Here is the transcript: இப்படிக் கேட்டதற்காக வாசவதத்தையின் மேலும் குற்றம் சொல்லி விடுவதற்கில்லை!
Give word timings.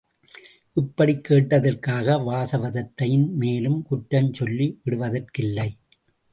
இப்படிக் 0.77 1.21
கேட்டதற்காக 1.29 2.17
வாசவதத்தையின் 2.23 3.29
மேலும் 3.35 3.83
குற்றம் 3.83 4.33
சொல்லி 4.33 4.81
விடுவதற்கில்லை! 4.83 5.69